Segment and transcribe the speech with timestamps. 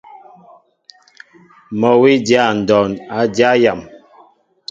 [1.79, 3.79] Mol wi dya ndɔn a dya yam.